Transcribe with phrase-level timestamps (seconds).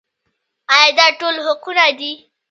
[0.75, 2.11] آیا دا ټول حقونه دي؟